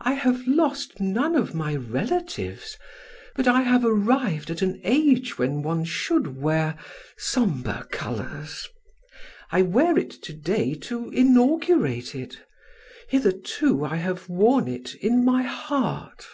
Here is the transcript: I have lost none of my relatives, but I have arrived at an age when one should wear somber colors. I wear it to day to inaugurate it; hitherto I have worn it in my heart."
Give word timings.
I 0.00 0.12
have 0.12 0.46
lost 0.46 1.00
none 1.00 1.34
of 1.34 1.52
my 1.52 1.74
relatives, 1.74 2.78
but 3.34 3.48
I 3.48 3.62
have 3.62 3.84
arrived 3.84 4.50
at 4.52 4.62
an 4.62 4.80
age 4.84 5.36
when 5.36 5.62
one 5.62 5.84
should 5.84 6.36
wear 6.36 6.76
somber 7.16 7.84
colors. 7.90 8.68
I 9.50 9.62
wear 9.62 9.98
it 9.98 10.12
to 10.22 10.32
day 10.32 10.74
to 10.82 11.10
inaugurate 11.10 12.14
it; 12.14 12.38
hitherto 13.08 13.84
I 13.84 13.96
have 13.96 14.28
worn 14.28 14.68
it 14.68 14.94
in 14.94 15.24
my 15.24 15.42
heart." 15.42 16.24